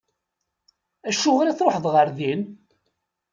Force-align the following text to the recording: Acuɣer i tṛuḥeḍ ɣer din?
Acuɣer 1.09 1.47
i 1.47 1.53
tṛuḥeḍ 1.53 1.85
ɣer 1.93 2.07
din? 2.17 2.41